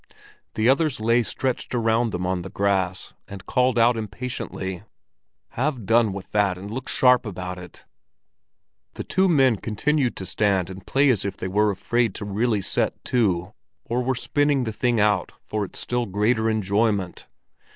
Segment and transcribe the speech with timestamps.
[0.55, 4.81] The others lay stretched around them on the grass, and called out impatiently:
[5.49, 7.85] "Have done with that and look sharp about it!"
[8.95, 12.61] The two men continued to stand and play as if they were afraid to really
[12.63, 13.53] set to,
[13.85, 17.27] or were spinning the thing out for its still greater enjoyment.